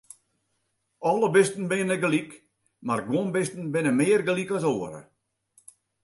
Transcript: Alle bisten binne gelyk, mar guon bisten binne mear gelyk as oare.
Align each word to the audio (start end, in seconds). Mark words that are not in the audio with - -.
Alle 1.09 1.27
bisten 1.35 1.65
binne 1.71 1.97
gelyk, 2.03 2.31
mar 2.87 3.01
guon 3.09 3.29
bisten 3.35 3.65
binne 3.73 3.91
mear 3.99 4.21
gelyk 4.29 4.49
as 4.57 4.65
oare. 4.73 5.01